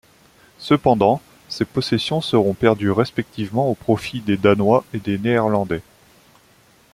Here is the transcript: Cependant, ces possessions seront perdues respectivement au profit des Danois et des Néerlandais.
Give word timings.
Cependant, 0.57 1.21
ces 1.47 1.63
possessions 1.63 2.21
seront 2.21 2.55
perdues 2.55 2.89
respectivement 2.89 3.69
au 3.69 3.75
profit 3.75 4.21
des 4.21 4.35
Danois 4.35 4.83
et 4.93 4.97
des 4.97 5.19
Néerlandais. 5.19 5.83